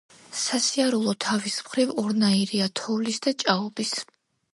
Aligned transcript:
სასიარულო 0.43 1.11
თავის 1.25 1.57
მხრივ 1.67 1.91
ორნაირია 2.05 2.69
თოვლის 2.81 3.21
და 3.27 3.35
ჭაობის. 3.45 3.93